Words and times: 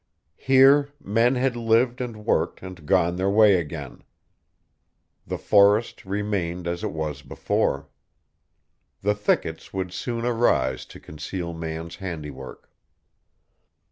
Here 0.39 0.89
men 0.99 1.35
had 1.35 1.55
lived 1.55 2.01
and 2.01 2.25
worked 2.25 2.63
and 2.63 2.87
gone 2.87 3.17
their 3.17 3.29
way 3.29 3.57
again. 3.57 4.03
The 5.27 5.37
forest 5.37 6.05
remained 6.05 6.65
as 6.67 6.83
it 6.83 6.89
was 6.91 7.21
before. 7.21 7.87
The 9.03 9.13
thickets 9.13 9.71
would 9.73 9.93
soon 9.93 10.25
arise 10.25 10.87
to 10.87 10.99
conceal 10.99 11.53
man's 11.53 11.97
handiwork. 11.97 12.71